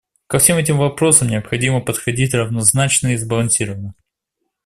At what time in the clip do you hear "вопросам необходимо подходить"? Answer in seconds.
0.79-2.33